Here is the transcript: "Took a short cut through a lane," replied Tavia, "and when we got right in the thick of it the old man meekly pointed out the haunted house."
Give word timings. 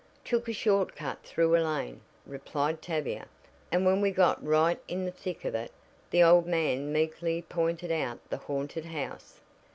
"Took 0.25 0.47
a 0.47 0.51
short 0.53 0.95
cut 0.95 1.19
through 1.21 1.55
a 1.55 1.61
lane," 1.63 2.01
replied 2.25 2.81
Tavia, 2.81 3.27
"and 3.71 3.85
when 3.85 4.01
we 4.01 4.09
got 4.09 4.43
right 4.43 4.81
in 4.87 5.05
the 5.05 5.11
thick 5.11 5.45
of 5.45 5.53
it 5.53 5.71
the 6.09 6.23
old 6.23 6.47
man 6.47 6.91
meekly 6.91 7.43
pointed 7.43 7.91
out 7.91 8.17
the 8.31 8.37
haunted 8.37 8.85
house." 8.85 9.41